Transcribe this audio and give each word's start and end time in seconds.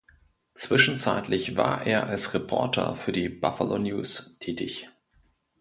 Zwischenzeitlich 0.55 1.57
war 1.57 1.85
er 1.85 2.07
als 2.07 2.33
Reporter 2.33 2.95
für 2.95 3.11
die 3.11 3.29
"Buffalo 3.29 3.77
News" 3.77 4.35
tätig. 4.39 4.89